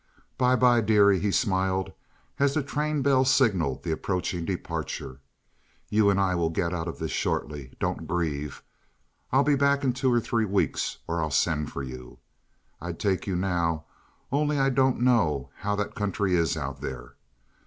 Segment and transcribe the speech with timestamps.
[0.35, 1.93] "By by, dearie," he smiled,
[2.39, 5.19] as the train bell signaled the approaching departure.
[5.89, 7.73] "You and I will get out of this shortly.
[7.79, 8.63] Don't grieve.
[9.31, 12.17] I'll be back in two or three weeks, or I'll send for you.
[12.81, 13.85] I'd take you now,
[14.31, 17.13] only I don't know how that country is out there.